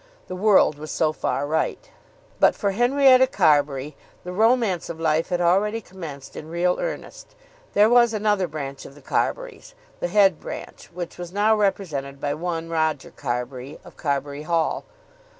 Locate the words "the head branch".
9.99-10.89